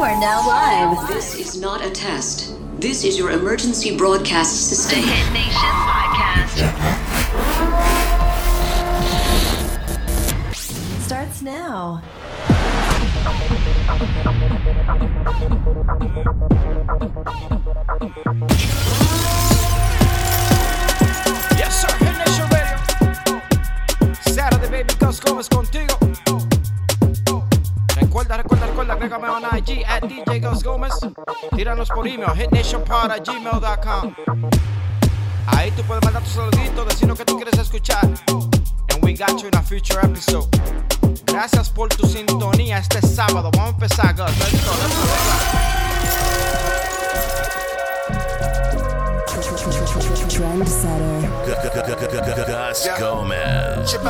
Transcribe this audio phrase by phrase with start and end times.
[0.00, 1.08] You are now live.
[1.08, 2.54] This is not a test.
[2.80, 4.98] This is your emergency broadcast system.
[4.98, 5.52] The Hit Nation
[5.84, 6.56] podcast.
[11.02, 12.00] Starts now.
[29.00, 30.92] Agrégame on IG at DJ Gus Gómez.
[31.56, 34.14] Tíranos por email, hitnationpod.gmail.com.
[35.46, 38.04] Ahí tú puedes mandar tu saludito, decirnos que tú quieres escuchar.
[38.04, 40.46] And we got you in a future episode.
[41.24, 43.50] Gracias por tu sintonía este sábado.
[43.56, 44.30] Vamos a empezar, Gus.
[52.52, 53.24] Let's go,
[53.86, 54.00] Hit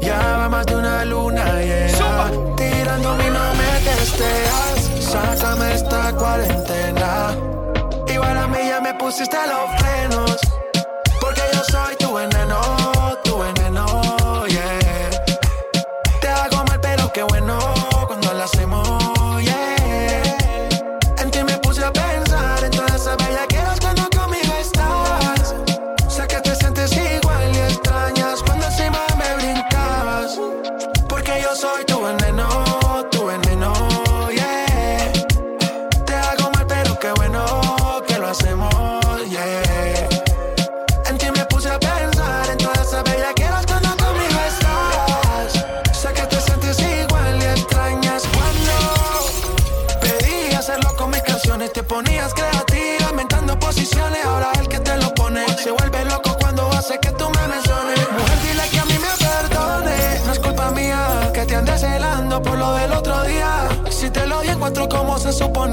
[0.00, 2.05] Ya va más de una luna, yeah.
[2.16, 4.90] Tirando Tirándome y no me testeas.
[5.00, 7.36] Sácame esta cuarentena.
[8.08, 10.40] Igual a mí ya me pusiste los frenos.
[11.20, 12.05] Porque yo soy tu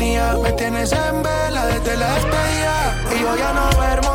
[0.04, 2.94] Me tienes en vela desde la despedida.
[3.16, 4.13] Y yo ya no duermo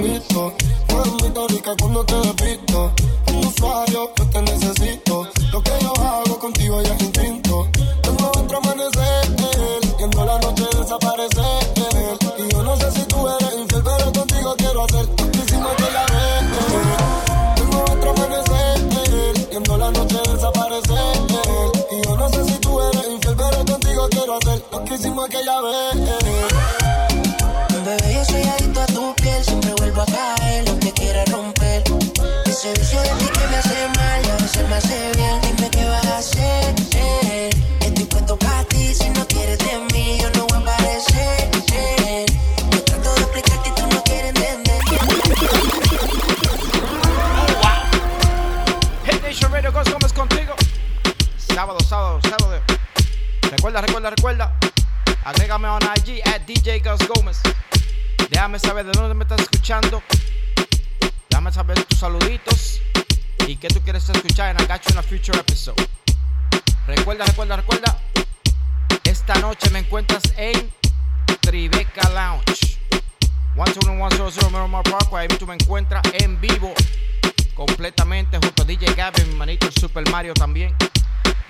[0.00, 0.52] visto.
[0.92, 2.92] Maldita rica cuando te despisto.
[3.28, 5.28] Un usuario, yo te necesito.
[5.52, 7.68] Lo que yo hago contigo ya es instinto.
[8.02, 9.36] Tengo otro amanecer.
[9.98, 11.62] Viendo la noche desaparecer.
[12.38, 16.06] Y yo no sé si tú eres infiel, pero contigo quiero hacer tantísimo que la
[16.06, 17.54] vez.
[17.54, 19.48] Tengo otro amanecer.
[19.50, 21.16] Viendo la noche desaparecer.
[21.92, 25.24] Y yo no sé si tú eres infiel, pero contigo quiero hacer lo que hicimos
[25.26, 26.63] aquella vez.
[30.12, 31.82] A lo que quiera romper.
[32.46, 35.40] Ese vicio de ti que me hace mal a veces me hace bien.
[35.42, 36.74] Dime qué vas a hacer.
[36.96, 37.50] eh.
[37.80, 41.50] Estoy puesto para ti, si no quieres de mí, yo no voy a aparecer.
[41.72, 42.26] eh.
[42.70, 44.80] Yo trato de explicarte y tú no quieres entender.
[49.06, 50.54] Hit Nation Radio, Gómez contigo.
[51.36, 52.60] Sábado, sábado, sábado.
[53.50, 54.52] Recuerda, recuerda, recuerda.
[55.24, 57.38] Agrégame on IG at DJ Gus Gómez.
[58.30, 60.02] Déjame saber de dónde me estás escuchando.
[61.30, 62.80] Déjame saber tus saluditos.
[63.46, 65.88] Y qué tú quieres escuchar en I Got You in a Future Episode.
[66.86, 67.98] Recuerda, recuerda, recuerda.
[69.04, 70.70] Esta noche me encuentras en
[71.40, 72.78] Tribeca Lounge.
[73.54, 75.26] 12100 Miramar Parkway.
[75.30, 76.72] Ahí tú me encuentras en vivo
[77.54, 80.74] completamente junto a DJ Gavin, mi manito el Super Mario también.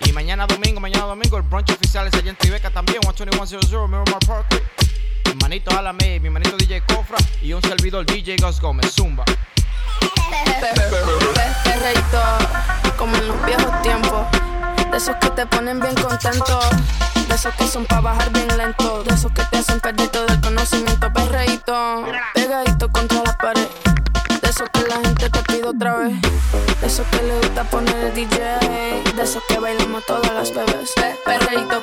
[0.05, 4.19] Y mañana domingo, mañana domingo, el brunch oficial es allá en Tribeca también, 12100 Miramar
[4.27, 4.63] Parkway.
[5.35, 9.25] Mi manito Alame, mi manito DJ Cofra y un servidor DJ Gus Gómez, Zumba.
[11.65, 12.23] Perreíto,
[12.97, 14.27] como en los viejos tiempos.
[14.93, 16.61] De esos que te ponen bien contento.
[17.29, 19.03] De esos que son pa' bajar bien lento.
[19.03, 21.13] De esos que te hacen perder todo el conocimiento.
[21.13, 23.67] Perreíto, pegadito contra la pared.
[24.41, 26.15] De esos que la gente te pide otra vez.
[26.81, 28.39] De esos que le gusta poner el DJ.
[29.17, 30.93] De esos que bailamos todas las bebés.
[30.95, 31.83] Pe- Perreíto,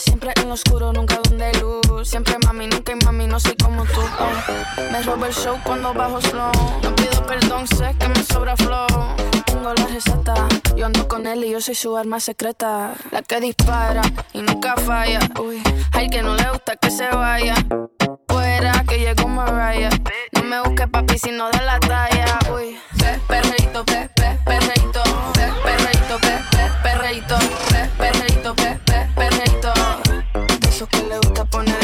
[0.00, 2.08] Siempre en lo oscuro, nunca donde hay luz.
[2.08, 4.00] Siempre mami, nunca hay mami, no soy como tú.
[4.92, 6.52] Me robo el show cuando bajo slow.
[6.82, 8.86] No pido perdón, sé que me sobra flow.
[9.46, 10.34] Tengo la receta,
[10.76, 12.94] yo ando con él y yo soy su arma secreta.
[13.10, 14.02] La que dispara
[14.32, 15.20] y nunca falla.
[15.40, 15.62] Uy,
[15.92, 17.54] hay que no le gusta que se vaya.
[18.28, 19.90] Fuera que llegó Mariah.
[20.32, 22.38] No me busques papi sino de la talla.
[22.54, 25.02] Uy, pe, perreíto, pe, pe, perreíto,
[25.32, 27.36] pe, perreíto, pe, pe, perreíto,
[27.70, 28.83] pe, perreíto, pe.
[30.90, 31.83] Que le gusta poner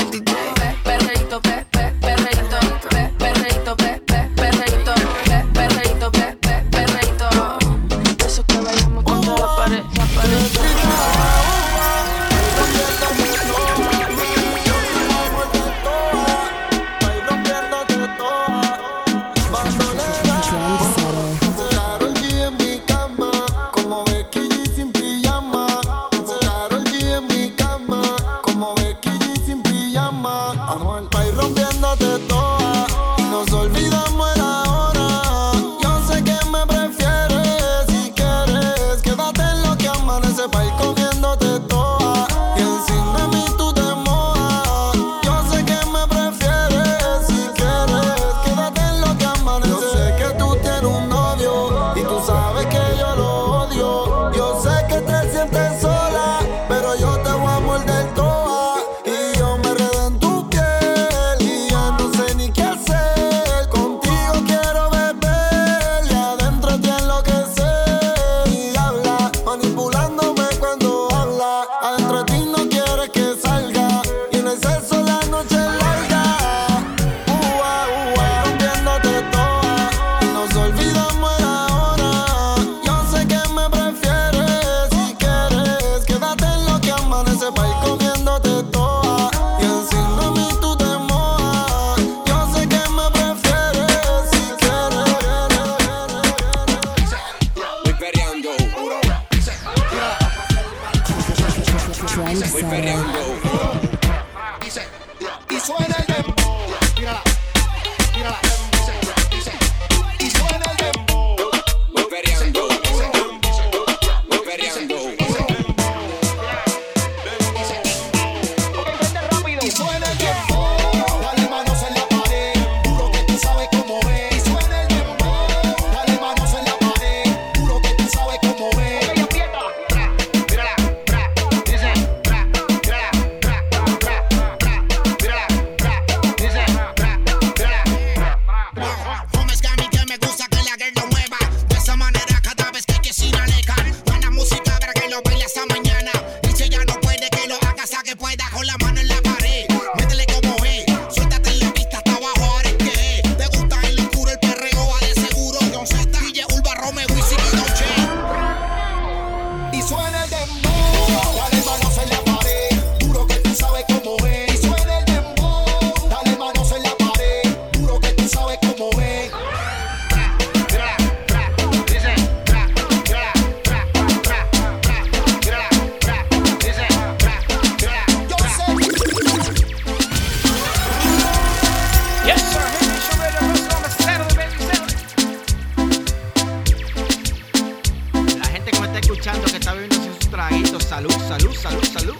[188.38, 192.16] La gente que me está escuchando, que está bebiendo sus traguitos, salud, salud, salud, salud.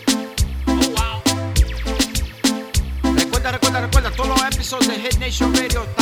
[0.67, 1.23] Oh, wow.
[3.15, 6.00] Recuerda, recuerda, recuerda todos los episodios de Hit Nation Radio.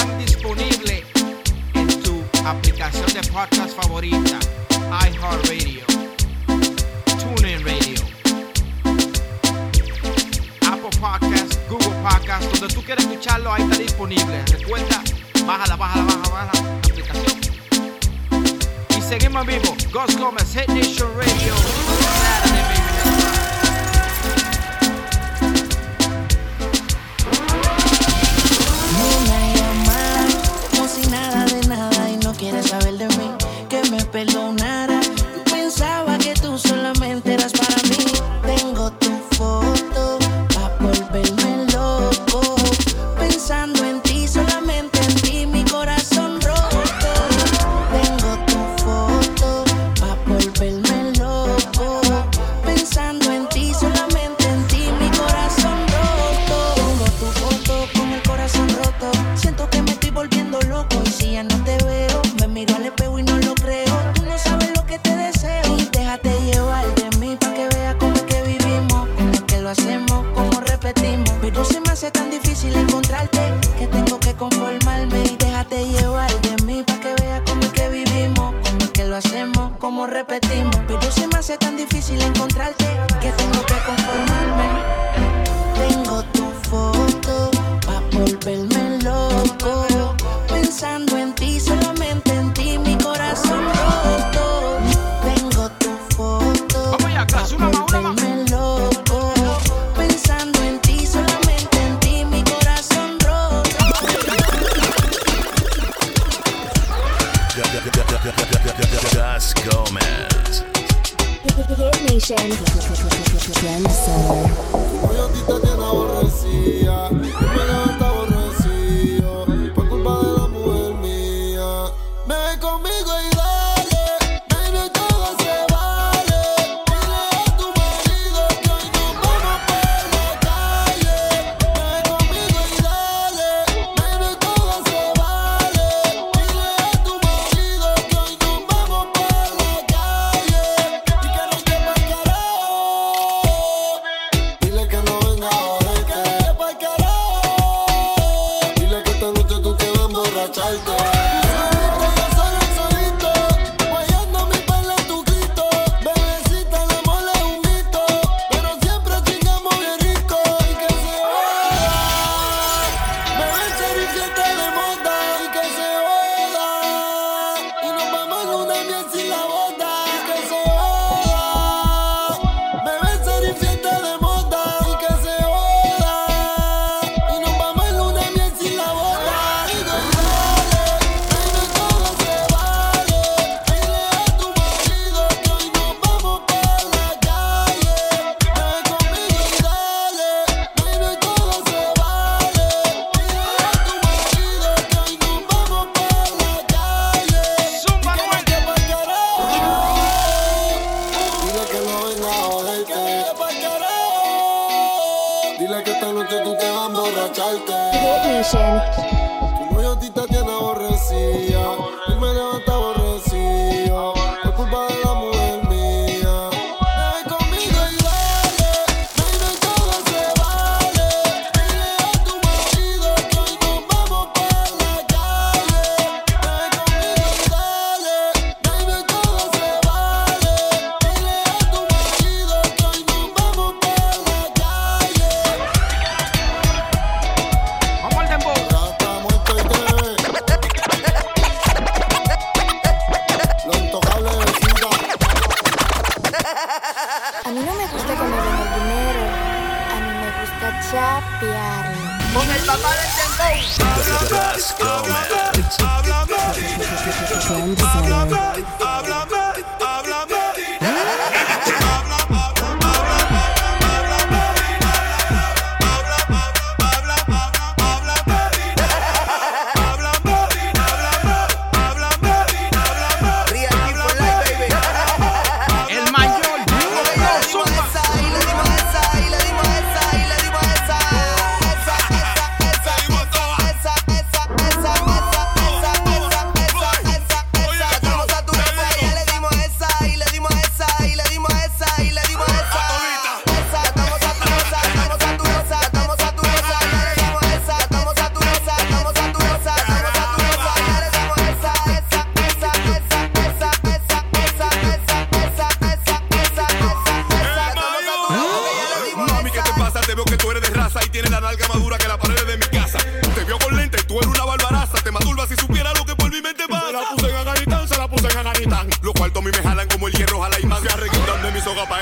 [205.59, 209.18] Dile que esta noche tú te vas a emborracharte.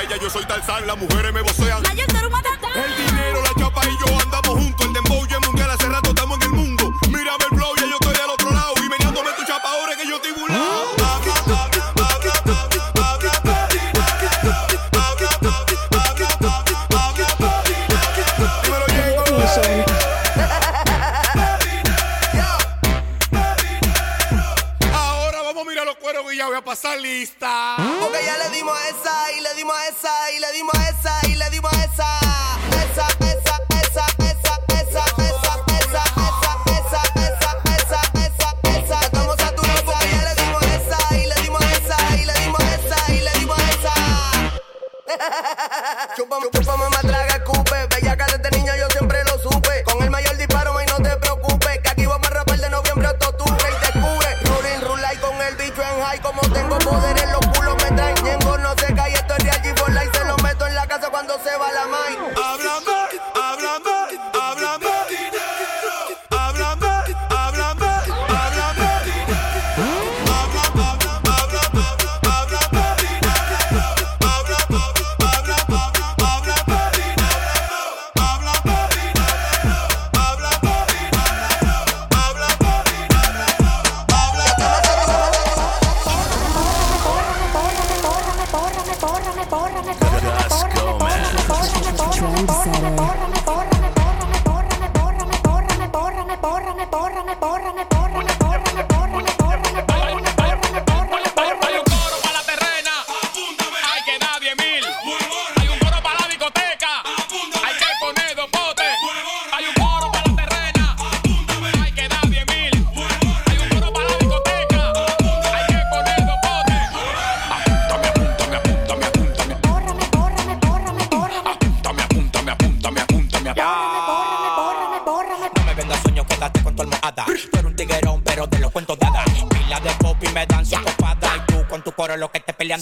[0.03, 0.85] Ella, yo soy Tarzán.
[0.87, 1.83] Las mujeres me vocean.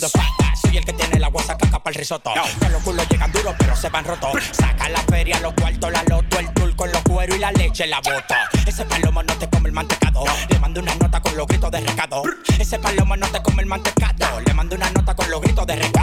[0.01, 0.55] Pata.
[0.61, 2.31] Soy el que tiene la guasa caca para el risotto.
[2.59, 4.43] Que los culos llegan duros, pero se van rotos.
[4.51, 7.87] Saca la feria, los cuartos, la loto, el tour con los cueros y la leche
[7.87, 8.49] la bota.
[8.65, 10.23] Ese palomo no te come el mantecado.
[10.49, 12.23] Le mando una nota con los gritos de recado.
[12.59, 14.41] Ese palomo no te come el mantecado.
[14.41, 15.94] Le mando una nota con los gritos de recado.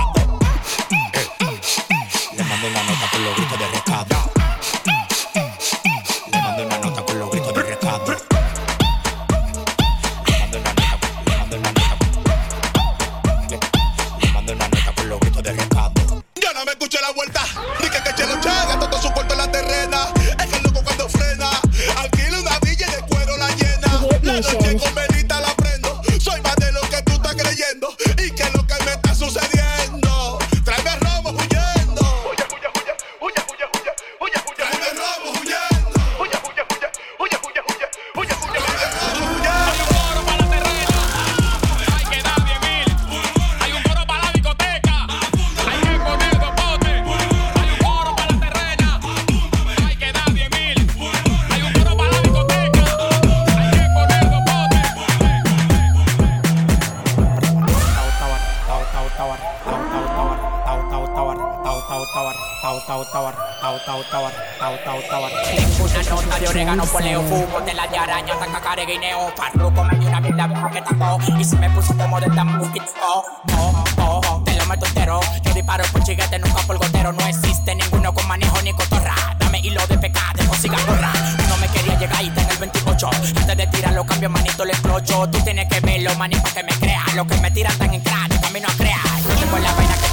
[65.92, 69.98] Una nota de orégano, poleo, fumo de la de araña, taca, care, guineo, farruco, me
[69.98, 72.87] dio una mierda vieja que tapó y se me puso como de tan mosquito.
[73.05, 75.20] Oh, oh, oh, te lo meto entero.
[75.42, 77.12] Yo disparo por chiguete, nunca por gotero.
[77.12, 79.14] No existe ninguno con manejo ni cotorra.
[79.38, 81.12] Dame hilo de pecado, consiga gorra.
[81.48, 83.11] No me quería llegar y tengo el 28.
[83.37, 85.28] Antes de tirar los cambios, manito, le explocho.
[85.28, 87.05] Tú tienes que verlo, manito, que me crea.
[87.14, 89.00] Los que me tiran tan en crack, camino a crear.
[89.28, 90.12] Yo tengo la vaina que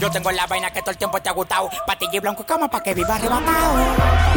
[0.00, 1.68] Yo tengo la vaina que todo el tiempo te ha gustado.
[1.86, 4.30] Patilla y blanco cama pa' que viva arrebatado.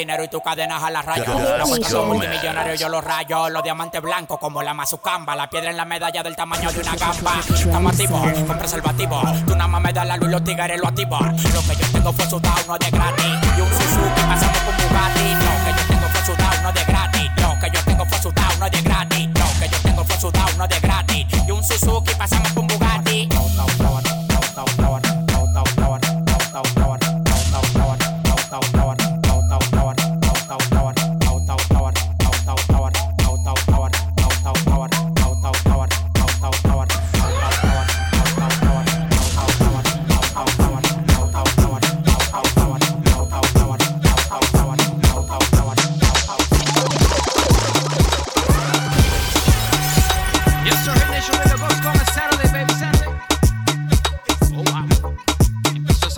[0.00, 1.24] dinero y tu cadena a la rayo.
[1.58, 3.48] Los que son multimillonarios yo los rayo.
[3.48, 5.36] Los diamantes blancos como la mazucamba.
[5.36, 7.34] La piedra en la medalla del tamaño de una gamba.
[7.48, 9.22] Estamos activos, con preservativo.
[9.46, 11.20] Tú nada más me das la luz y los tigres lo activos.
[11.20, 13.38] Lo que yo tengo fue sudado, no de gratis.
[13.56, 15.34] Y un Suzuki pasando con Bugatti.
[15.34, 17.30] Lo que yo tengo fue sudado, no de gratis.
[17.36, 19.28] Lo que yo tengo fue sudado, no de gratis.
[19.28, 21.26] Lo que yo tengo fue sudado, no de gratis.
[21.46, 22.59] Y un Suzuki pasamos por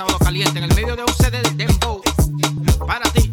[0.02, 2.02] sábado caliente en el medio de un CD de Dembow.
[2.86, 3.31] Para ti.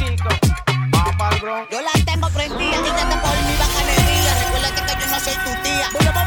[0.00, 0.28] México.
[1.70, 4.34] Yo la tengo prendida, dígate por mi bacanería.
[4.44, 6.25] Recuérdate que yo no soy tu tía.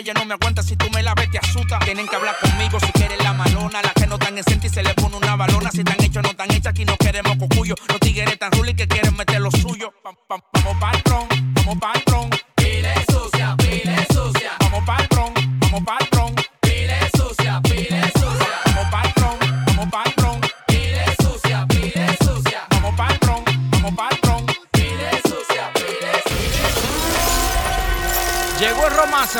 [0.00, 1.78] calle no me aguanta, si tú me la ves te asusta.
[1.80, 4.82] Tienen que hablar conmigo si quieren la malona, las que no están en y se
[4.82, 5.70] le pone una balona.
[5.70, 7.74] Si están hechos no están hechas, aquí no queremos cocuyo.
[7.88, 8.29] Los tigres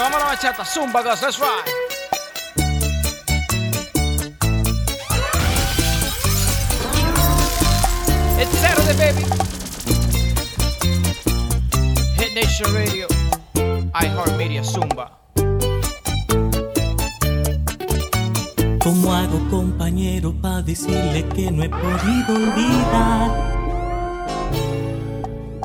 [0.00, 0.64] vamos a la bachata.
[0.64, 1.64] Zumba, guys, let's ride.
[8.38, 9.24] It's Saturday, baby.
[12.16, 13.06] Hit Nation Radio,
[13.94, 15.18] iHeartMedia, Zumba.
[18.82, 23.59] ¿Cómo hago, compañero, para decirle que no he podido olvidar?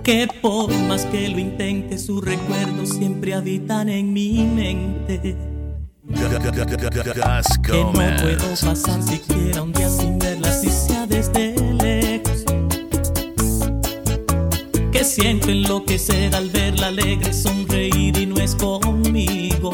[0.05, 5.35] que por más que lo intente, sus recuerdos siempre habitan en mi mente.
[7.63, 12.45] Que no puedo pasar siquiera un día sin verla, si sea desde lejos.
[14.91, 19.71] Que siento enloquecer al verla alegre, sonreír y no es conmigo.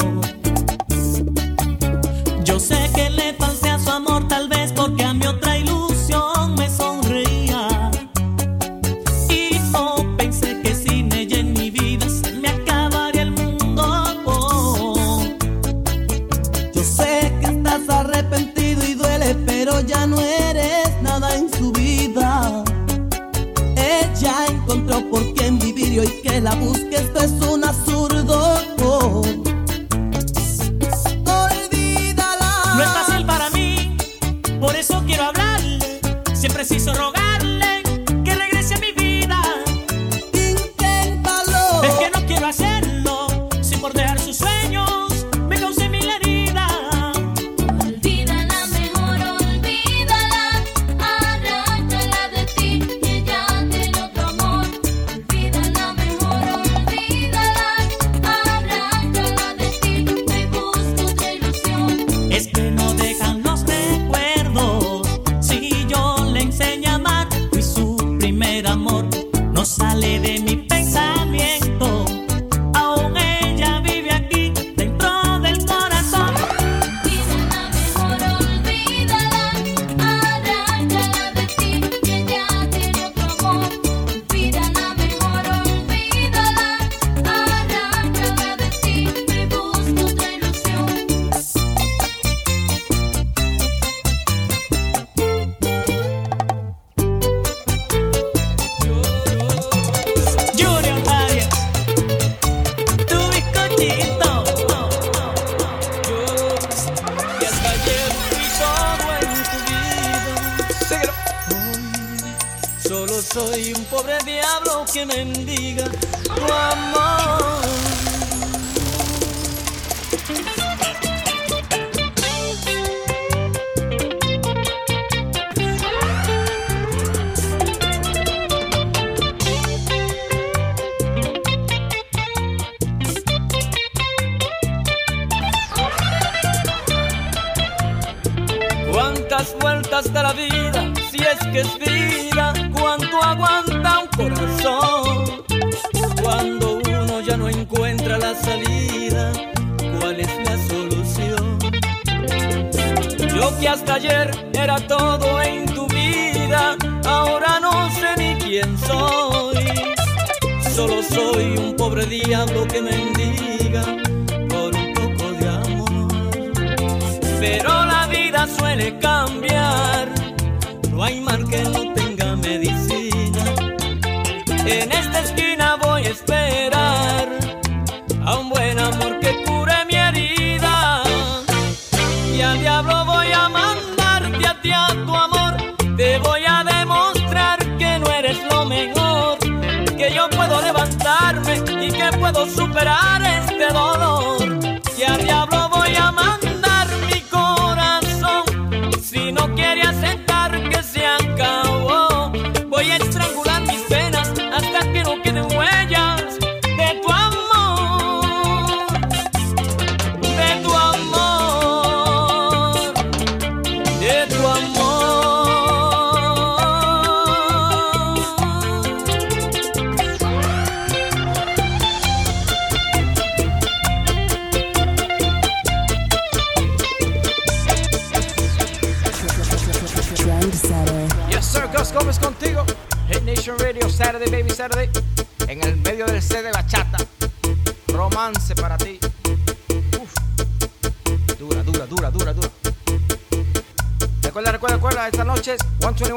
[114.92, 116.11] que mendiga.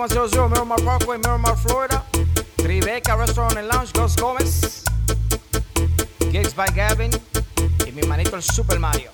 [0.07, 2.03] 100, Miramar Parkway, Miramar, Florida.
[2.57, 4.83] Tribeca Restaurant and Lounge, Gus Gómez.
[6.31, 7.11] Gigs by Gavin.
[7.87, 9.09] Y mi manito el Super Mario.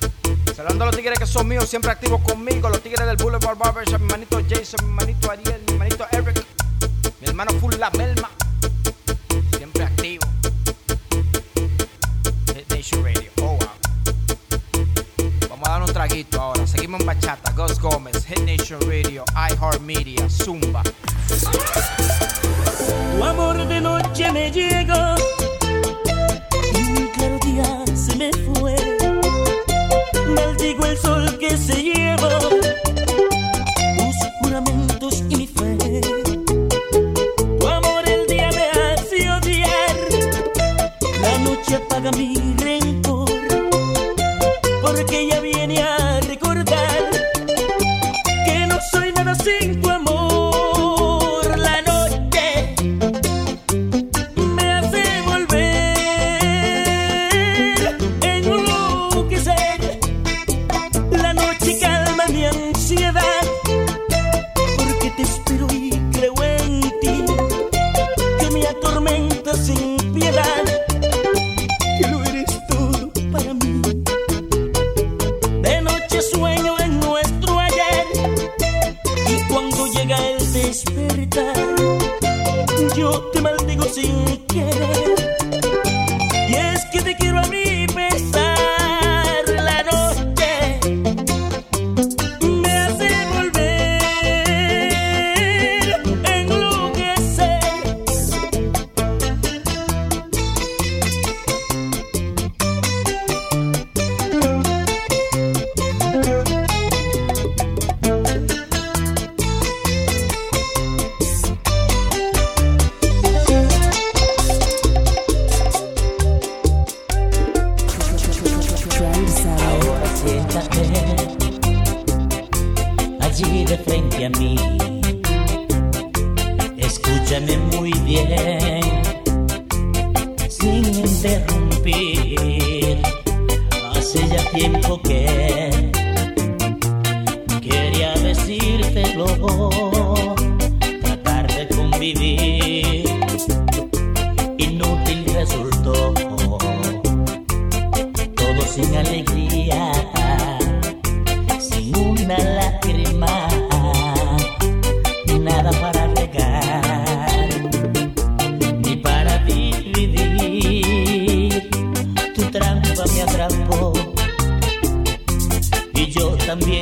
[0.53, 2.69] Saludando a los tigres que son míos, siempre activos conmigo.
[2.69, 5.10] Los tigres del Boulevard Barbershop, mi manito Jason, mi manito.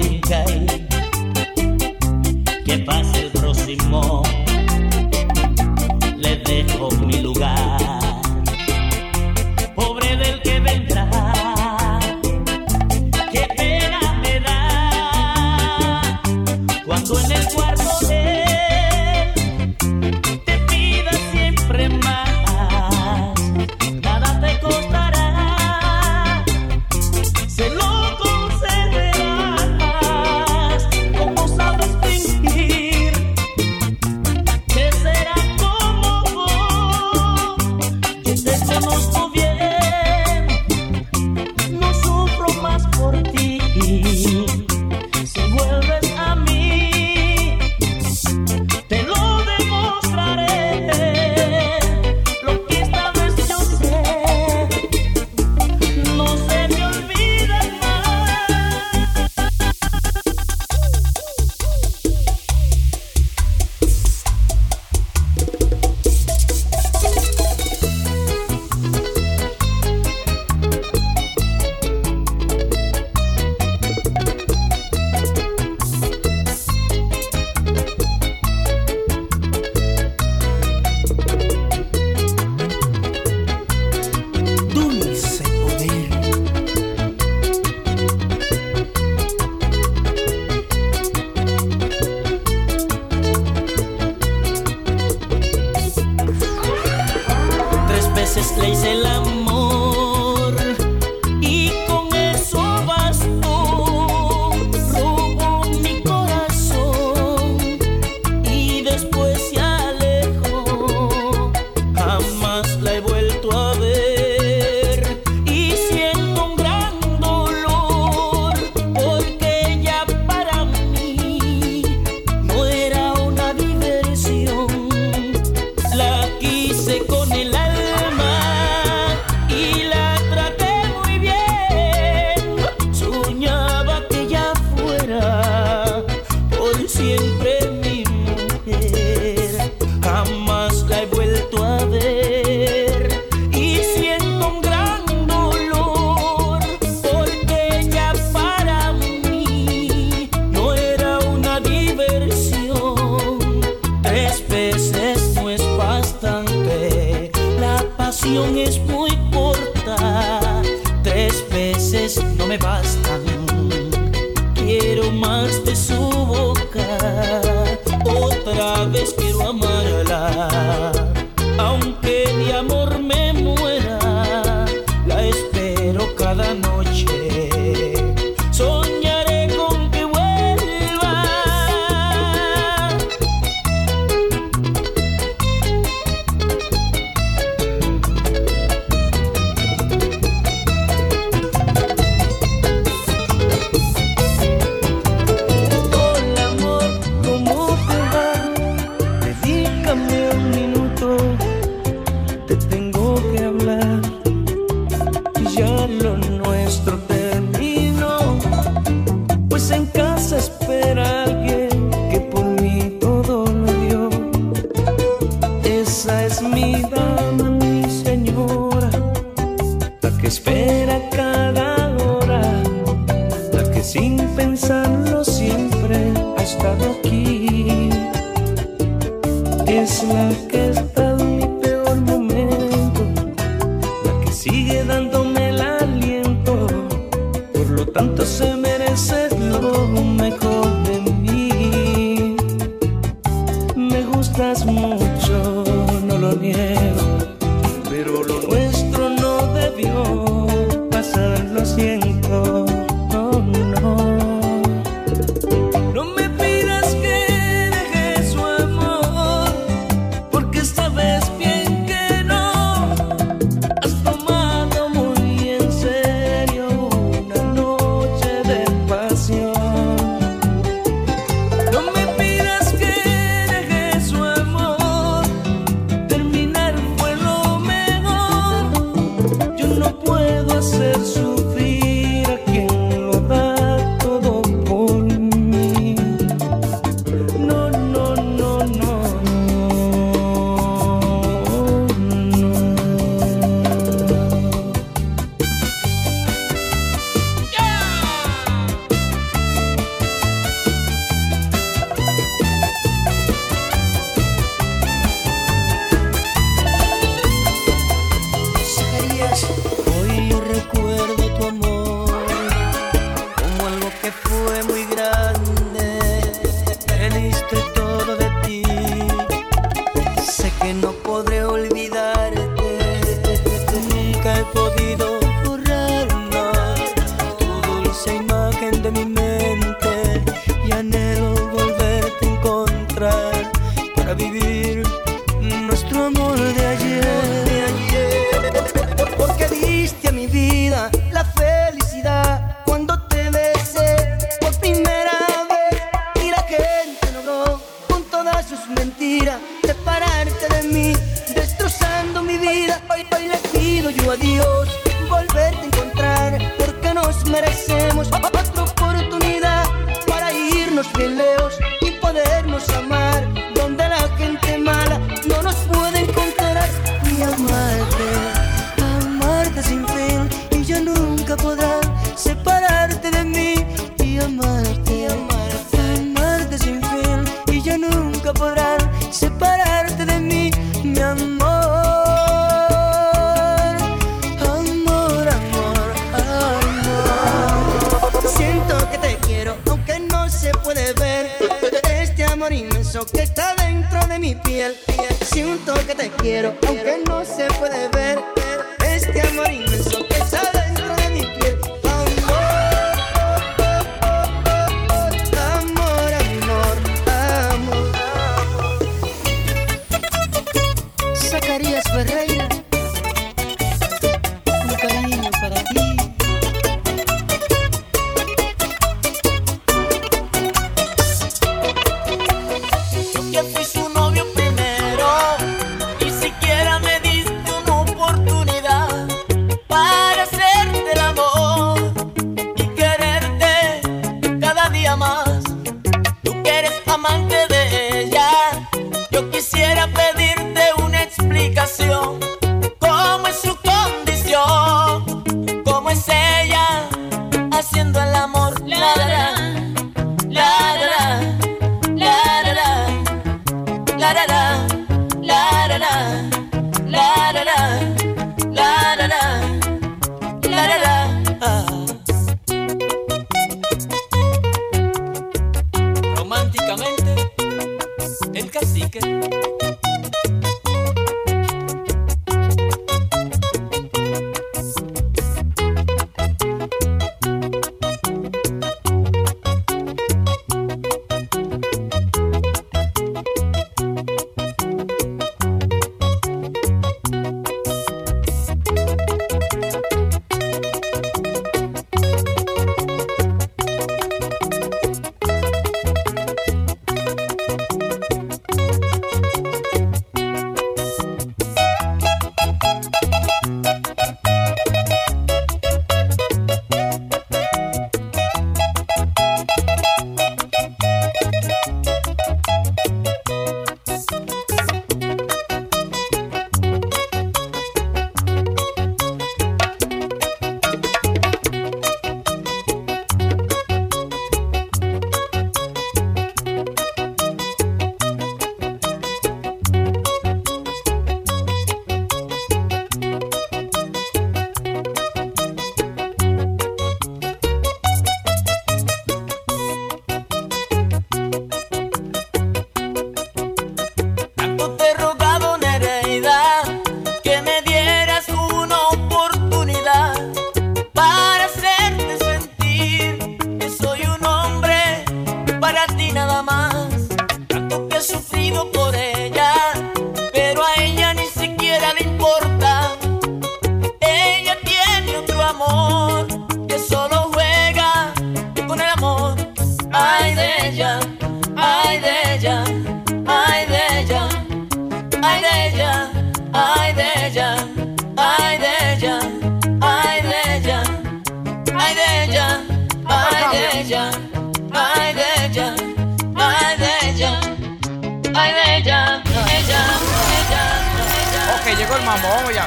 [0.09, 0.88] in time.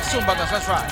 [0.03, 0.91] Zumba, that's right.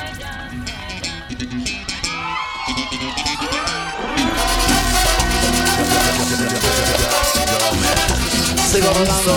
[8.71, 9.35] Sigo volando.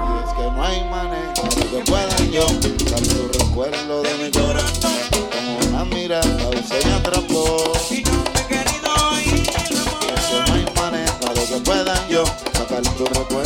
[0.00, 1.32] Y es que no hay manera
[1.70, 4.92] que pueda yo sacar tu recuerdo de mi corazón.
[5.32, 7.72] Como una mirada se me atrapó.
[7.90, 8.02] Y es
[8.48, 11.12] que no hay manera
[11.48, 13.43] que pueda yo sacar tu recuerdo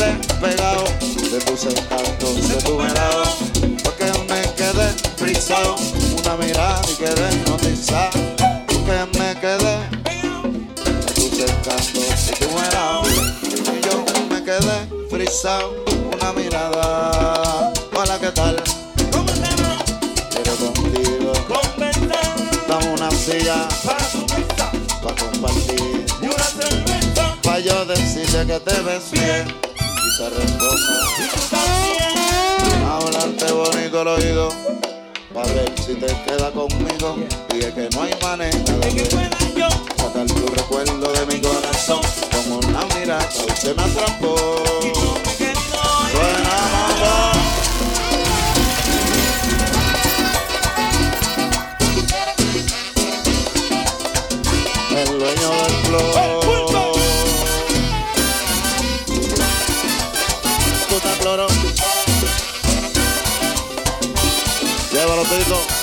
[0.00, 0.84] quedé pegado
[1.30, 3.24] de tus encantos, de tu mirada.
[3.82, 5.76] Fue que me quedé frisado,
[6.18, 8.10] una mirada y quedé hipnotizado.
[8.68, 9.76] Fue que me quedé
[10.96, 13.02] de tus encantos, de tu mirada.
[13.42, 17.72] Y yo me quedé frisado, una mirada.
[17.94, 18.56] Hola, ¿qué tal?
[20.30, 21.32] Quiero contigo.
[22.68, 26.06] Dame una silla para compartir.
[26.22, 29.69] Y una cerveza para yo decirle que te ves bien
[30.40, 32.06] responda.
[32.90, 34.48] Hablarte bonito al oído
[35.34, 37.16] para ver si te queda conmigo.
[37.54, 42.00] Y es que no hay manera de que sacar tu recuerdo de mi corazón.
[42.32, 44.36] Como una mirada usted me atrapó.
[46.12, 46.56] Suena.
[54.90, 56.29] El dueño del flow.
[65.30, 65.79] 所以说。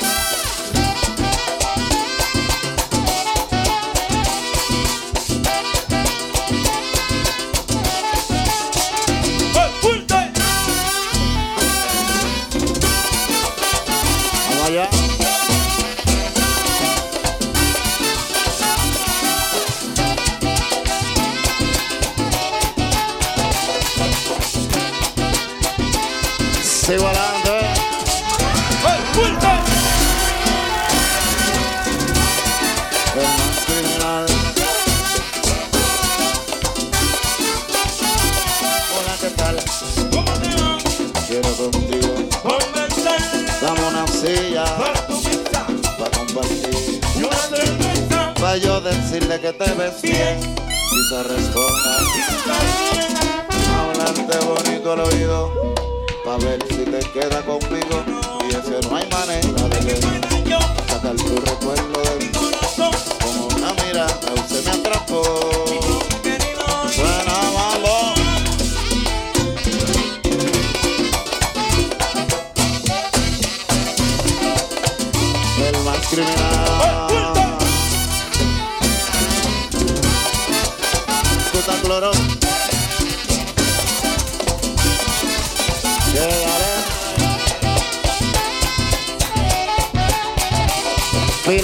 [49.51, 50.39] Que te ves bien.
[50.91, 51.23] Y se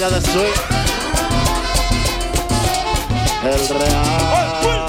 [0.04, 0.52] De swing.
[3.42, 4.86] El real.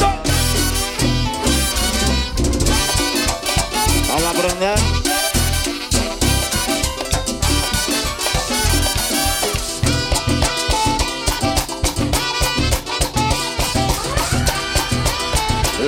[4.10, 4.78] Vamos a aprender.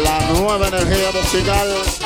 [0.04, 1.97] La nueva energía musical.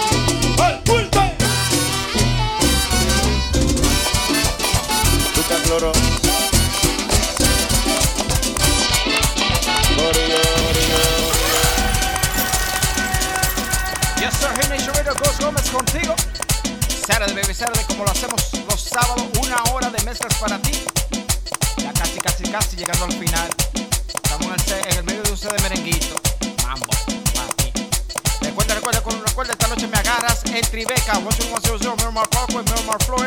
[18.04, 20.72] Lo hacemos los sábados, una hora de mezclas para ti.
[21.78, 23.49] Ya casi, casi, casi llegando al final.
[24.08, 26.16] Estamos en el, medio de un set de merenguito.
[26.66, 26.88] Mambo,
[27.36, 27.72] papi.
[28.41, 33.21] Recuerda, recuerda, recuerda, esta noche me agarras en Tribeca, 11100 Miramar Parkway, Miramar, Florida.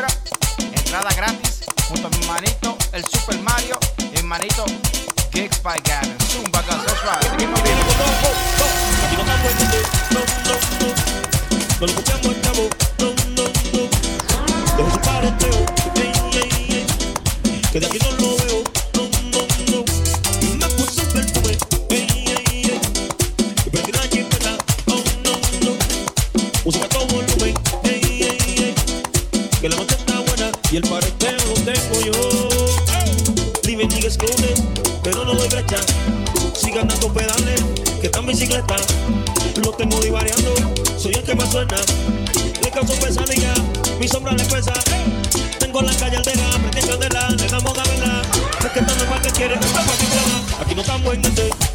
[41.45, 41.77] me suena.
[42.61, 43.53] Le causo pesadilla,
[43.99, 44.73] mi sombra le pesa.
[44.91, 48.21] Eh, tengo la calle altera, prendí candela, le damos gabela.
[48.59, 51.25] Es que esta no es que quiere, esta es para que Aquí no estamos en
[51.25, 51.74] este.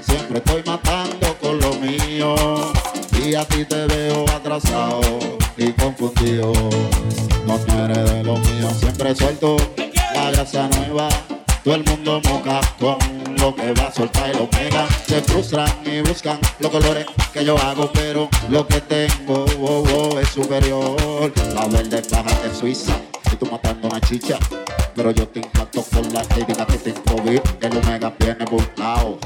[0.00, 2.34] Siempre estoy matando con lo mío.
[3.24, 5.00] Y a ti te veo atrasado
[5.56, 6.52] y confundido.
[7.46, 9.56] No eres de lo mío, siempre suelto
[10.14, 11.08] la gracia nueva.
[11.62, 12.98] Todo el mundo moca con
[13.38, 14.88] lo que va a soltar y lo pega.
[15.06, 20.18] Se frustran y buscan los colores que yo hago, pero lo que tengo oh, oh,
[20.18, 21.32] es superior.
[21.54, 22.96] La verde baja de Suiza
[23.32, 24.38] y tú matando una chicha.
[24.94, 27.42] Pero yo te impacto con la crítica que te improviso.
[27.60, 29.18] El Omega viene burlao,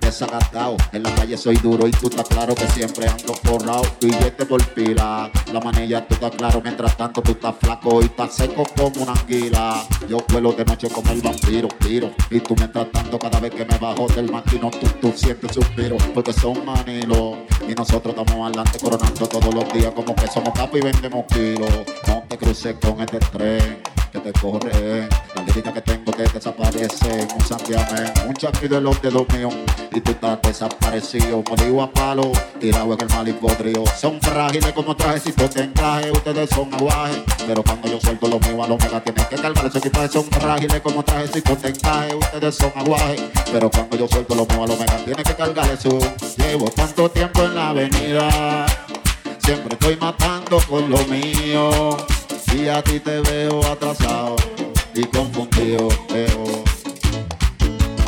[0.00, 0.76] desagastado.
[0.92, 3.82] En la calle soy duro y tú estás claro que siempre ando forrado.
[4.00, 6.60] Billete por pila, la manilla tú estás claro.
[6.62, 9.84] Mientras tanto tú estás flaco y estás seco como una anguila.
[10.08, 12.10] Yo vuelo de noche como el vampiro, tiro.
[12.30, 15.96] Y tú mientras tanto cada vez que me bajo del maquino tú, tú sientes suspiro.
[16.14, 20.80] Porque son manilos y nosotros estamos adelante coronando todos los días como que somos capos
[20.80, 21.70] y vendemos kilos.
[22.08, 23.91] No te cruces con este tren
[24.22, 25.08] te corre.
[25.34, 27.28] La lírica que tengo te desaparece.
[27.34, 29.54] Un santiamén, un chapí de los dedos míos.
[29.92, 31.42] Y tú estás desaparecido.
[31.48, 33.84] Molido a palo, tirado en el mal y podrido.
[33.98, 36.10] Son frágiles como trajecitos de encaje.
[36.10, 37.18] Ustedes son aguajes.
[37.46, 39.66] Pero cuando yo suelto lo mío a lo mega tienen que cargar.
[39.66, 42.14] Esos equipos son frágiles como trajecitos de encaje.
[42.14, 43.22] Ustedes son aguajes.
[43.52, 45.98] Pero cuando yo suelto lo mío a lo mega tienen que cargar eso.
[46.36, 48.66] Llevo tanto tiempo en la avenida.
[49.38, 51.96] Siempre estoy matando con lo mío.
[52.54, 54.36] Y a ti te veo atrasado
[54.94, 55.88] y confundido.
[56.12, 56.64] Veo.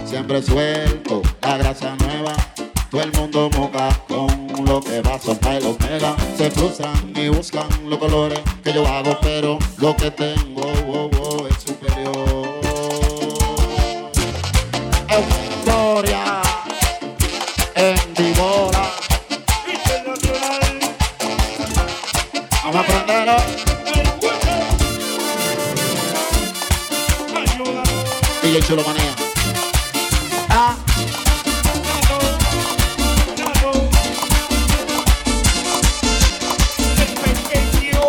[0.04, 2.34] Siempre suelto la grasa nueva.
[2.90, 6.14] Todo el mundo moca con lo que va a soltar el omega.
[6.36, 10.53] Se cruzan y buscan los colores que yo hago, pero lo que tengo
[28.54, 29.12] DJ Chulo Manía.
[30.48, 30.76] Ah.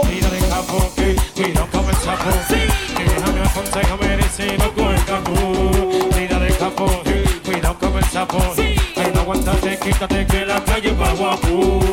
[0.08, 2.30] Mira de capo, que cuidado con el sapo.
[2.96, 6.10] Que déjame aconsejame, dice no con el cangú.
[6.16, 7.02] Mira de capo,
[7.44, 8.38] cuidado con el sapo.
[8.56, 11.85] Ay, no aguantate, quítate que la calle va guapo.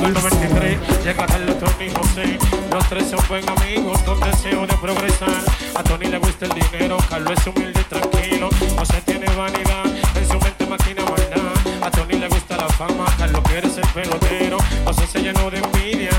[0.00, 2.38] Del 93 llega Carlos Tony José.
[2.72, 5.44] Los tres son buen amigos con deseo de progresar.
[5.74, 8.48] A Tony le gusta el dinero, Carlos es humilde y tranquilo.
[8.78, 9.84] José tiene vanidad,
[10.16, 11.86] en su mente maquina maldad.
[11.86, 14.56] A Tony le gusta la fama, Carlos quiere ser pelotero.
[14.86, 16.10] José se llenó de envidia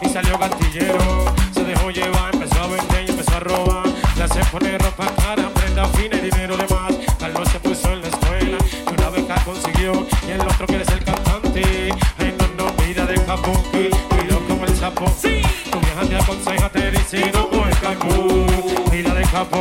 [0.00, 1.35] y salió gatillero.
[19.36, 19.60] Capo,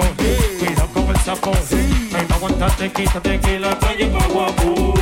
[0.60, 1.52] cuidado como el sapo.
[2.16, 4.95] Ay, no aguantaste, quítate que la calle pa' guapo.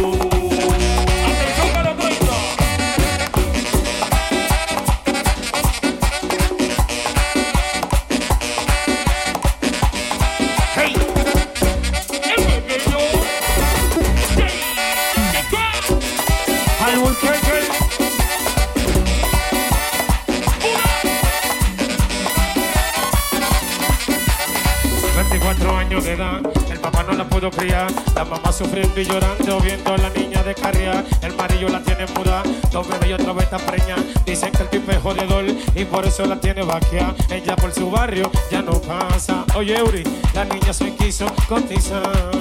[28.15, 32.05] La mamá sufriendo y llorando, viendo a la niña de carriar, el marido la tiene
[32.15, 32.41] muda,
[32.71, 36.05] dos bebés y otra vez está preña, dicen que el tipo es jodedor y por
[36.05, 40.71] eso la tiene vaquea, ella por su barrio ya no pasa, oye Uri, la niña
[40.71, 42.31] se quiso cotizar,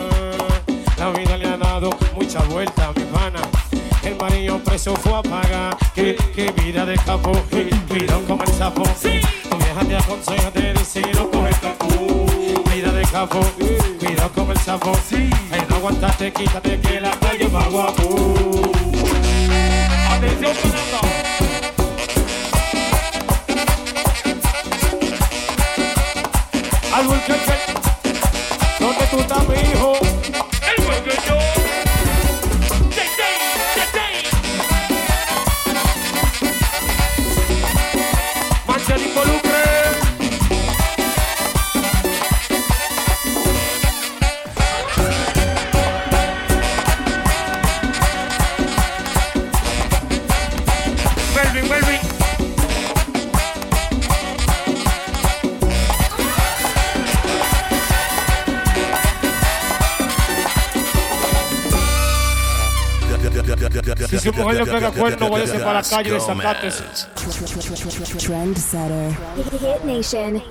[0.96, 3.40] la vida le ha dado mucha vuelta a mi pana.
[4.05, 5.76] El marido preso fue a pagar.
[5.94, 7.32] Que, que vida de capo,
[7.88, 8.82] cuidado como el sapo.
[8.82, 9.09] Tu
[9.57, 12.26] vieja te aconseja, te dice no coges capú.
[12.72, 13.40] Vida de capo,
[14.12, 14.92] cuidado como el sapo.
[15.50, 18.72] Ay, no aguantaste, quítate que la calle va guapo.
[20.10, 21.00] Atención, Fernando.
[26.94, 27.32] Algo que
[28.80, 29.91] ¿Dónde tú estás, mi hijo?
[64.64, 66.68] Mujer le pega cuerno, váyase para la calle de Zacate.
[68.18, 69.10] Trendsetter.
[69.60, 70.42] Hit Nation.